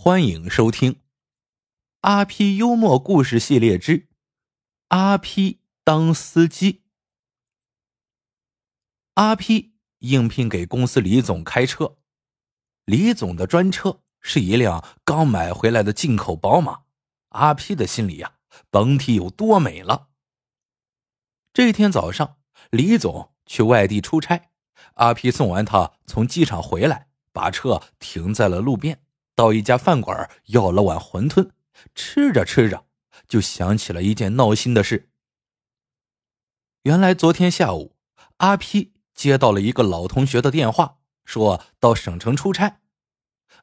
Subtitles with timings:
[0.00, 0.92] 欢迎收听
[2.02, 4.06] 《阿 P 幽默故事系列之
[4.86, 6.72] 阿 P 当司机》。
[9.14, 11.96] 阿 P 应聘给公司李总开车，
[12.84, 16.82] 李总的专车是一辆刚买回来的进口宝马。
[17.30, 18.34] 阿 P 的心里呀，
[18.70, 20.10] 甭提有多美了。
[21.52, 22.36] 这天早上，
[22.70, 24.52] 李总去外地出差，
[24.94, 29.02] 阿 P 送完他从机场回来，把车停在了路边。
[29.38, 31.52] 到一家饭馆要了碗馄饨，
[31.94, 32.86] 吃着吃着
[33.28, 35.12] 就想起了一件闹心的事。
[36.82, 37.94] 原来昨天下午，
[38.38, 42.80] 阿 P 接到了一个老同学的电话，说到省城出差。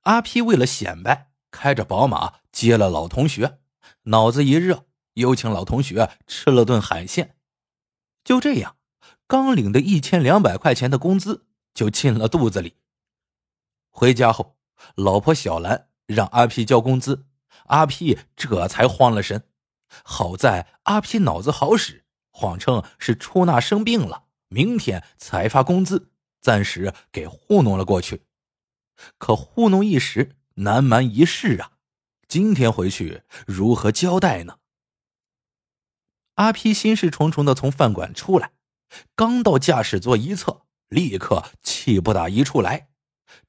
[0.00, 3.60] 阿 P 为了显摆，开着宝马接了老同学，
[4.06, 7.36] 脑子一热，又请老同学吃了顿海鲜。
[8.24, 8.74] 就这样，
[9.28, 12.78] 刚领的一千两百块钱的工资就进了肚子里。
[13.88, 14.56] 回家后。
[14.96, 17.26] 老婆小兰让阿皮交工资，
[17.66, 19.44] 阿皮这才慌了神。
[20.04, 26.10] 好在阿皮脑子好使，谎称是出纳生病了，明天才发工资，
[26.40, 28.22] 暂时给糊弄了过去。
[29.18, 31.72] 可糊弄一时，难瞒一世啊！
[32.28, 34.58] 今天回去如何交代呢？
[36.34, 38.52] 阿皮心事重重的从饭馆出来，
[39.16, 42.90] 刚到驾驶座一侧，立刻气不打一处来。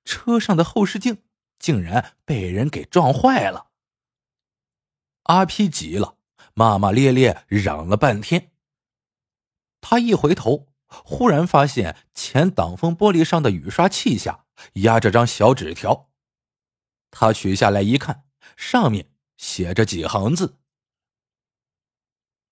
[0.03, 1.23] 车上的后视镜
[1.61, 3.67] 竟然被人给撞坏了。
[5.23, 6.17] 阿皮急了，
[6.55, 8.51] 骂骂咧咧嚷了半天。
[9.79, 16.09] 他一回头，忽然发现前挡风玻璃上的雨刷器下压着张小纸条。
[17.11, 18.25] 他取下来一看，
[18.57, 20.57] 上面写着几行字：“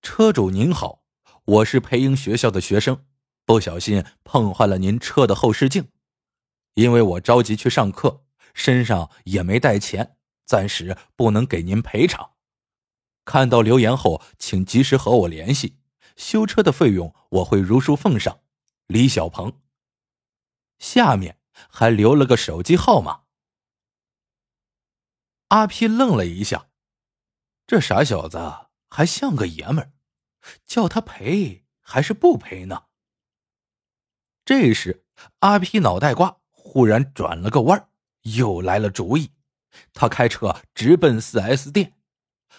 [0.01, 1.03] 车主您好，
[1.45, 3.05] 我是培英学校的学生，
[3.45, 5.89] 不小心碰坏了您车的后视镜。”
[6.75, 8.23] 因为我着急去上课，
[8.59, 12.33] 身上也没带钱，暂时不能给您赔偿。
[13.23, 15.77] 看到留言后，请及时和我联系，
[16.17, 18.41] 修车的费用我会如数奉上。
[18.87, 19.61] 李小鹏。
[20.77, 23.21] 下面还留了个手机号码。
[25.47, 26.67] 阿皮愣了一下，
[27.65, 29.93] 这傻小子还像个爷们儿，
[30.65, 32.87] 叫他赔还是不赔呢？
[34.43, 35.05] 这时，
[35.39, 36.39] 阿皮脑袋瓜。
[36.51, 37.88] 忽然转了个弯儿
[38.35, 39.31] 又来了主意。
[39.93, 41.93] 他开车直奔四 S 店，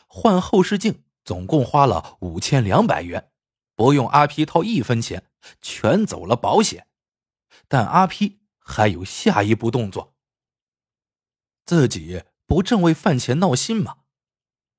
[0.06, 3.30] 换后视镜，总共花了五千两百元，
[3.74, 5.26] 不用阿 P 掏一分钱，
[5.60, 6.86] 全走了保险。
[7.66, 10.14] 但阿 P 还有下一步动作。
[11.66, 13.98] 自己不正为饭钱闹心吗？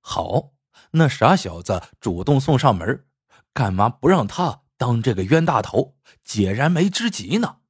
[0.02, 0.54] 好，
[0.92, 3.06] 那傻小子主动送上门，
[3.54, 7.61] 干嘛不让他当这个冤大头，解燃眉之急呢？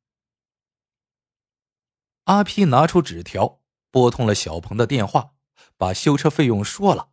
[2.26, 5.34] 阿皮拿出纸条，拨通了小鹏的电话，
[5.76, 7.10] 把修车费用说了。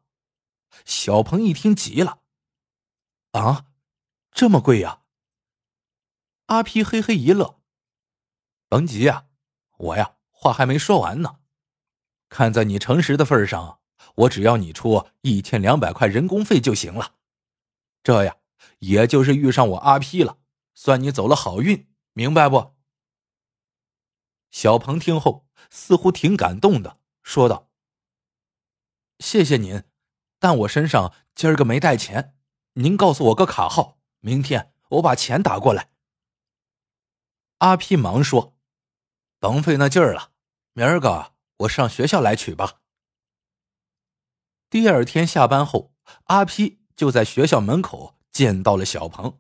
[0.85, 2.21] 小鹏一听急了
[3.33, 3.67] ：“啊，
[4.31, 5.03] 这么贵呀？”
[6.47, 7.61] 阿皮嘿嘿一乐
[8.69, 9.27] ：“甭急呀，
[9.79, 11.41] 我呀话还没说完呢。
[12.29, 13.81] 看在你诚实的份上，
[14.15, 17.15] 我只要你出一千两百块人工费就行了。
[18.03, 18.37] 这呀，
[18.81, 20.39] 也就是遇上我阿皮了，
[20.75, 22.77] 算你走了好运，明白不？”
[24.51, 27.69] 小鹏听后似乎挺感动的，说道
[29.21, 29.83] ：“谢谢您，
[30.39, 32.37] 但我身上今儿个没带钱，
[32.75, 35.91] 您告诉我个卡号，明天我把钱打过来。”
[37.59, 38.57] 阿 P 忙说
[39.39, 40.33] ：“甭费那劲儿了，
[40.73, 42.81] 明儿个我上学校来取吧。”
[44.71, 45.93] 第二天下班后，
[46.25, 49.39] 阿 P 就在学校门口见到了小鹏。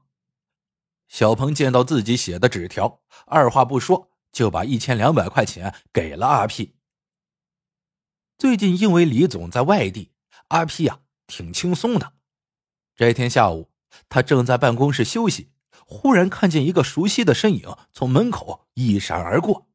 [1.06, 4.10] 小鹏见到自己写的纸条，二话不说。
[4.32, 6.76] 就把一千两百块钱给了阿 P。
[8.36, 10.12] 最近因为李总在外地，
[10.48, 12.12] 阿 P 呀挺轻松的。
[12.94, 13.70] 这天下午，
[14.08, 15.50] 他正在办公室休息，
[15.86, 19.68] 忽然看见一个熟悉的身影从门口一闪而过，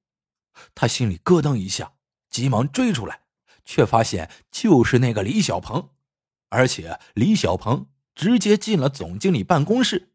[0.73, 1.93] 他心里咯噔一下，
[2.29, 3.23] 急忙追出来，
[3.65, 5.89] 却发现就是那个李小鹏，
[6.49, 10.13] 而且李小鹏直接进了总经理办公室。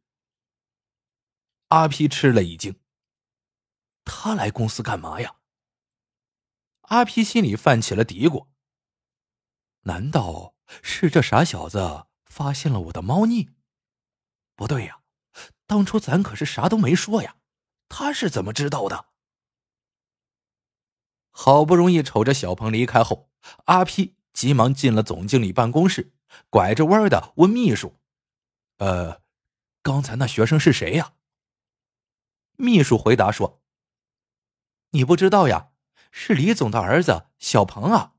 [1.68, 2.74] 阿 P 吃了一惊。
[4.08, 5.36] 他来公司干嘛呀？
[6.80, 8.48] 阿皮心里泛起了嘀咕。
[9.82, 13.50] 难道是这傻小子发现了我的猫腻？
[14.56, 15.02] 不对呀，
[15.66, 17.36] 当初咱可是啥都没说呀，
[17.88, 19.10] 他是怎么知道的？
[21.30, 23.30] 好不容易瞅着小鹏离开后，
[23.66, 26.12] 阿皮急忙进了总经理办公室，
[26.48, 28.00] 拐着弯的问秘书
[28.78, 29.22] ：“呃，
[29.82, 31.14] 刚才那学生是谁呀？”
[32.56, 33.62] 秘书回答说。
[34.90, 35.68] 你不知道呀，
[36.10, 38.14] 是李总的儿子小鹏啊。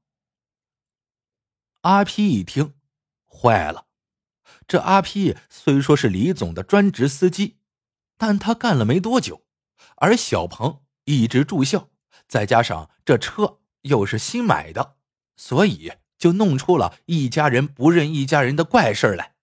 [1.81, 2.75] 阿 P 一听，
[3.25, 3.87] 坏了。
[4.67, 7.57] 这阿 P 虽说是李总的专职司机，
[8.17, 9.45] 但他干了没多久，
[9.95, 11.89] 而小鹏一直住校，
[12.27, 14.97] 再加上这车又是新买的，
[15.35, 19.35] 所以就弄出了一家人不认一家人的怪事来。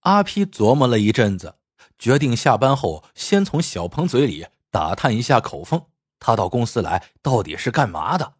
[0.00, 1.58] 阿 P 琢磨了一阵子，
[1.98, 8.38] 决定下班后先从小鹏嘴里打探一下口风，他到公司来到底是干嘛的。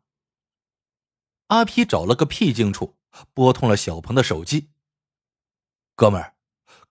[1.49, 2.97] 阿 P 找了个僻静处，
[3.35, 4.71] 拨通了小鹏的手机。
[5.95, 6.35] 哥们儿，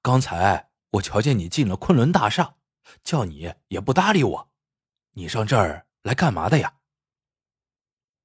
[0.04, 2.58] 刚才我瞧见你进了昆仑大厦，
[3.04, 4.52] 叫你也不搭理我，
[5.14, 6.76] 你上这儿来干嘛的呀？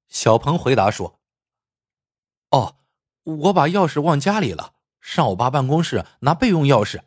[0.07, 1.19] 小鹏回答说
[2.51, 2.77] ：“哦，
[3.23, 7.01] 我把钥匙忘家里了，上我爸办公室拿备用钥匙。”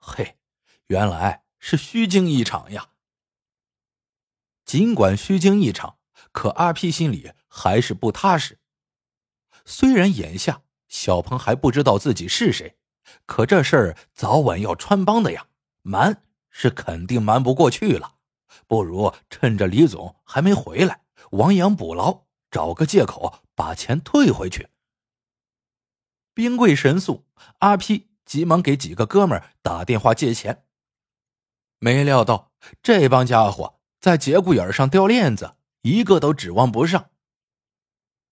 [0.00, 0.38] 嘿，
[0.86, 2.88] 原来是虚惊一场呀！
[4.64, 5.98] 尽管虚惊一场，
[6.32, 8.58] 可阿 P 心里还是不踏实。
[9.64, 10.62] 虽然眼下……
[10.88, 12.76] 小鹏还不知道自己是谁，
[13.24, 15.46] 可这事儿早晚要穿帮的呀，
[15.82, 18.16] 瞒是肯定瞒不过去了。
[18.66, 24.68] 不如趁着李总还没回来，亡羊补牢，找个借口把钱退回去。
[26.34, 27.24] 兵贵神速，
[27.58, 30.66] 阿 P 急忙给几个哥们儿打电话借钱。
[31.80, 37.10] 没料到这帮家伙在节骨眼上掉链子，一个都指望不上。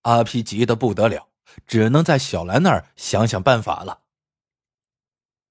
[0.03, 1.27] 阿 P 急得不得了。
[1.67, 4.03] 只能在小兰那儿想想办法了。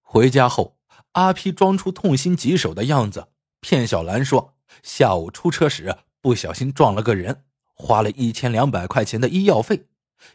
[0.01, 0.77] 回家后，
[1.13, 3.29] 阿 P 装出痛心疾首的样子，
[3.61, 4.53] 骗小兰说
[4.83, 9.87] 下午出车时不小心撞了个人，花了一千两百块钱的医药费，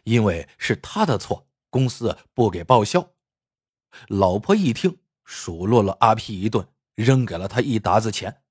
[0.03, 3.11] 因为是他的错，公司不给报销。
[4.09, 8.43] 老婆一听，数落了阿 P 一顿，扔给了他一沓子钱。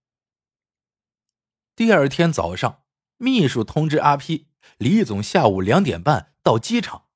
[1.74, 2.82] 第二天早上，
[3.16, 7.06] 秘书通知阿 P，李总下午两点半到机场。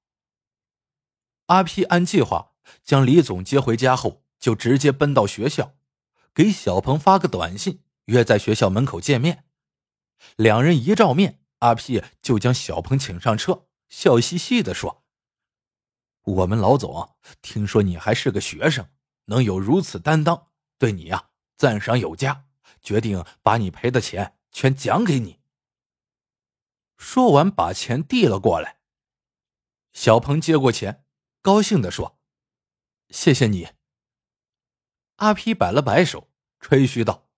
[1.47, 5.77] 阿 P 按计划将李总接回家后，就直接奔到学校，
[6.35, 9.45] 给小鹏发个短信，约在学校门口见面。
[10.37, 15.05] 两人一照面，阿 P 就将小鹏请上车，笑嘻嘻的说
[16.25, 18.89] ：“我们老总听说你还是个学生，
[19.27, 22.47] 能有如此担当，对你呀赞赏有加，
[22.81, 25.41] 决定把你赔的钱全奖给你。”
[26.97, 28.79] 说完，把钱递了过来。
[29.93, 31.05] 小鹏接过钱。
[31.43, 32.19] 高兴的说
[33.11, 33.69] ：“谢谢你。”
[35.17, 36.29] 阿 P 摆了摆手，
[36.59, 37.29] 吹嘘道：“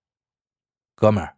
[0.95, 1.37] 哥们儿，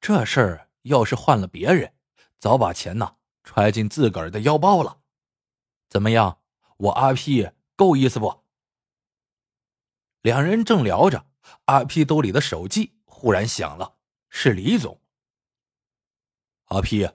[0.00, 1.92] 这事儿要是换了别人，
[2.38, 5.00] 早把钱呐揣进自个儿的腰包了。
[5.88, 6.40] 怎么样，
[6.76, 8.44] 我阿 P 够意思不？”
[10.22, 11.26] 两人正聊着，
[11.66, 13.96] 阿 P 兜里的手机忽然响了，
[14.28, 15.00] 是李总。
[16.66, 17.08] 阿 P，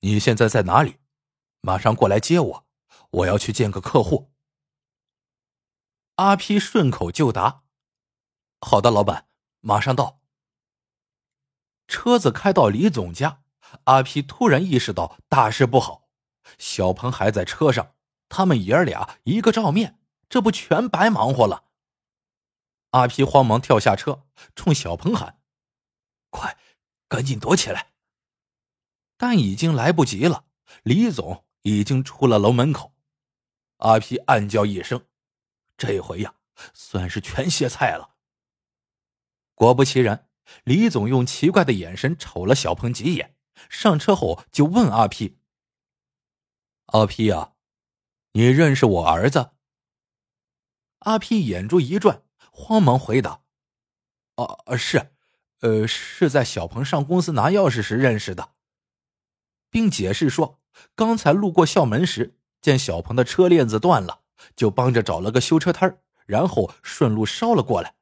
[0.00, 0.96] 你现在在哪里？
[1.60, 2.66] 马上过来接我。
[3.10, 4.30] 我要去见个客户。
[6.14, 7.64] 阿 P 顺口就答
[8.62, 9.26] ：“好的，老板，
[9.60, 10.20] 马上到。”
[11.88, 13.42] 车子开到李总家，
[13.84, 16.08] 阿 P 突然意识到大事不好。
[16.56, 17.94] 小鹏还在车上，
[18.28, 19.98] 他们爷俩一个照面，
[20.28, 21.64] 这不全白忙活了。
[22.90, 25.40] 阿皮慌忙跳下车，冲小鹏喊
[26.30, 26.58] ：“快，
[27.08, 27.92] 赶紧躲起来！”
[29.16, 30.46] 但已经来不及了，
[30.82, 32.94] 李总已经出了楼门口。
[33.76, 35.06] 阿皮暗叫一声
[35.78, 36.34] ：“这回呀，
[36.74, 38.16] 算是全歇菜了。”
[39.54, 40.28] 果不其然，
[40.64, 43.36] 李总用奇怪的眼神瞅了小鹏几眼，
[43.68, 45.38] 上车后就问阿皮
[46.86, 47.52] ：“阿皮呀，
[48.32, 49.52] 你认识我儿子？”
[51.00, 53.42] 阿皮眼珠一转，慌忙回答
[54.36, 55.12] ：“哦，是，
[55.60, 58.54] 呃，是在小鹏上公司拿钥匙时认识的。”
[59.70, 60.60] 并解释说
[60.94, 64.20] ：“刚才路过校门时。”见小鹏的车链子断了，
[64.54, 67.94] 就帮着找了个修车摊然后顺路捎了过来。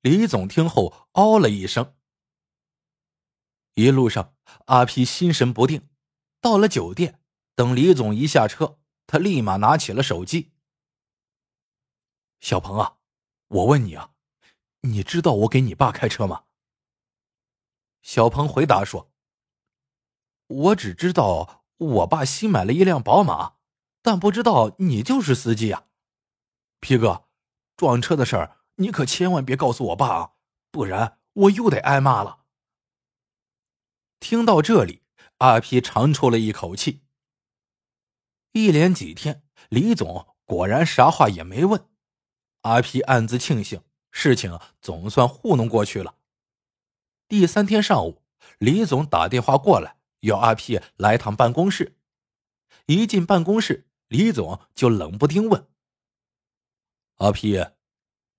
[0.00, 1.94] 李总听后哦了一声。
[3.74, 4.32] 一路上，
[4.64, 5.86] 阿皮心神不定。
[6.40, 7.20] 到了酒店，
[7.54, 10.53] 等李总一下车，他立马拿起了手机。
[12.44, 12.98] 小鹏啊，
[13.48, 14.10] 我问你啊，
[14.82, 16.44] 你知道我给你爸开车吗？
[18.02, 19.10] 小鹏回答说
[20.46, 23.56] ：“我只知道。”我爸新买了一辆宝马，
[24.00, 25.86] 但不知道你就是司机啊，
[26.80, 27.26] 皮哥，
[27.76, 30.32] 撞车的事儿你可千万别告诉我爸啊，
[30.70, 32.44] 不然我又得挨骂了。
[34.20, 35.02] 听到这里，
[35.38, 37.02] 阿皮长出了一口气。
[38.52, 41.88] 一连几天，李总果然啥话也没问，
[42.64, 46.16] 阿皮暗自庆幸，事情总算糊弄过去了。
[47.28, 48.22] 第三天上午，
[48.58, 49.96] 李总打电话过来。
[50.20, 51.98] 要阿 P 来趟办公室，
[52.86, 55.68] 一进办公室，李总就冷不丁问
[57.20, 57.62] ：“阿皮，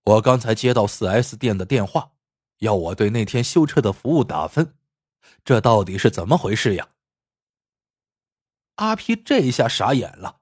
[0.04, 2.14] 我刚才接到四 S 店的电话，
[2.58, 4.76] 要我对那天修车的服务打分，
[5.44, 6.90] 这到底是怎么回事呀？”
[8.78, 10.42] 阿皮这一下傻眼了。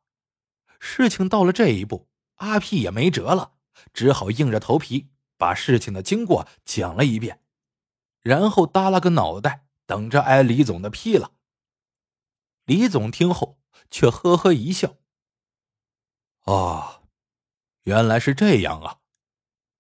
[0.79, 3.52] 事情到了这一步，阿皮也没辙了，
[3.93, 7.41] 只好硬着头皮把事情的经过讲了一遍，
[8.21, 11.33] 然后耷拉个脑袋，等着挨李总的批了。
[12.65, 13.59] 李总听后
[13.91, 14.95] 却呵呵一笑
[16.45, 17.03] ：“哦，
[17.83, 18.99] 原来是这样啊！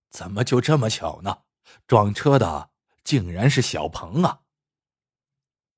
[0.09, 1.43] 怎么就这么巧呢？
[1.87, 2.71] 撞车的
[3.03, 4.41] 竟然是小鹏啊！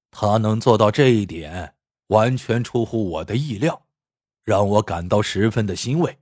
[0.10, 1.76] 他能做到这一点，
[2.08, 3.86] 完全出乎我的意料，
[4.44, 6.20] 让我感到十分的欣慰。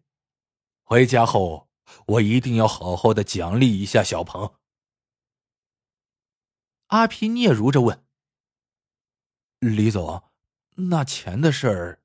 [0.84, 1.70] 回家后，
[2.06, 4.56] 我一定要好好的奖励一下小鹏。”
[6.88, 8.06] 阿皮嗫嚅着问
[9.60, 10.24] ：“李总。”
[10.76, 12.02] 那钱的事儿，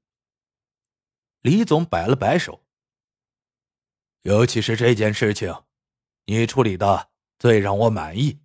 [1.40, 2.66] 李总摆了摆手。
[4.24, 5.64] 尤其是这件事情，
[6.26, 8.40] 你处理的最让我满意，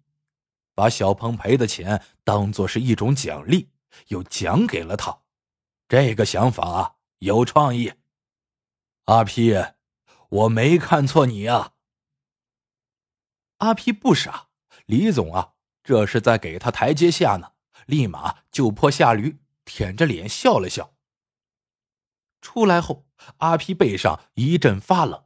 [0.74, 3.70] 把小鹏赔的钱当做是一种奖励，
[4.08, 5.24] 又奖给了他，
[5.90, 7.92] 这个想法有创意。
[9.04, 9.54] 阿皮，
[10.34, 11.74] 我没看错你啊。
[13.58, 14.48] 阿皮不傻，
[14.88, 17.54] 李总啊，这是在给他台阶下呢，
[17.86, 19.40] 立马就坡下驴。
[19.66, 20.94] 舔着脸笑了笑。
[22.42, 23.06] 出来后，
[23.38, 25.24] 阿皮背上一阵发冷，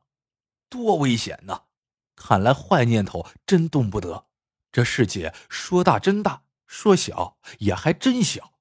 [0.70, 1.64] 多危险呐！
[2.16, 4.28] 看来坏念头真动不得。
[4.72, 8.54] 这世界说大真大，说小也还真小。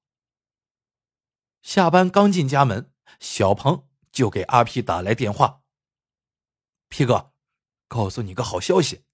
[1.61, 5.61] 下班刚进家门，小鹏就给阿皮打来电话
[6.89, 7.31] ：“皮哥，
[7.87, 9.05] 告诉你个好消息，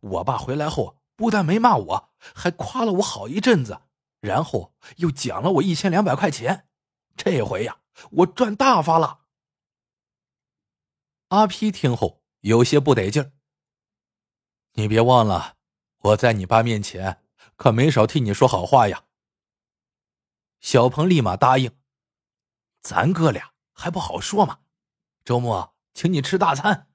[0.00, 3.82] 我爸回来后不但没骂我，还夸了我好一阵子。”
[4.20, 6.68] 然后又奖了我一千两百块钱，
[7.16, 7.80] 这回呀，
[8.10, 9.26] 我赚大发了。
[11.28, 13.32] 阿皮听后有些不得劲儿。
[14.72, 15.56] 你别忘了，
[15.98, 17.22] 我在你爸面前
[17.56, 19.04] 可没少替你说好话呀。
[20.60, 21.78] 小鹏立马答应，
[22.80, 24.60] 咱哥俩还不好说吗？
[25.24, 26.90] 周末请你吃大餐。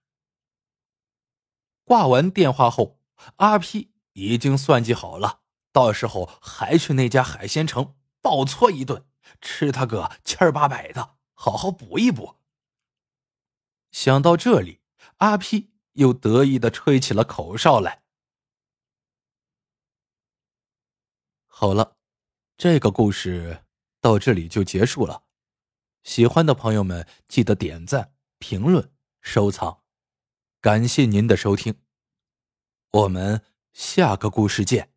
[1.83, 2.99] 挂完电话后，
[3.37, 5.41] 阿 P 已经算计好了。
[5.73, 9.05] 到时候还去那家海鲜城暴搓一顿，
[9.39, 12.35] 吃他个千儿八百的，好好补一补。
[13.91, 14.81] 想到这里，
[15.17, 18.03] 阿皮又得意的吹起了口哨来。
[21.45, 21.97] 好了，
[22.57, 23.63] 这个故事
[23.99, 25.23] 到这里就结束了。
[26.03, 29.80] 喜欢的朋友们记得点赞、评论、收藏，
[30.61, 31.73] 感谢您的收听。
[32.91, 33.41] 我们
[33.73, 34.90] 下个故事见。